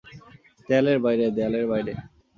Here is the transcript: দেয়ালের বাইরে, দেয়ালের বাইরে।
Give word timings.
দেয়ালের 0.69 0.97
বাইরে, 1.05 1.25
দেয়ালের 1.35 1.65
বাইরে। 1.71 1.93